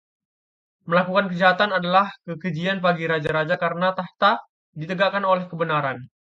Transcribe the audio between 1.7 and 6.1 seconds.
adalah kekejian bagi raja-raja karena takhta ditegakkan oleh kebenaran.